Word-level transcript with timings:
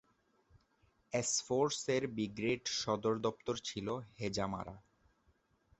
S 1.13 1.31
force 1.45 1.79
এর 1.95 2.03
brigade 2.07 2.61
সদর 2.81 3.15
দপ্তর 3.17 3.55
ছিল 3.63 3.87
হেজামারা। 4.19 4.75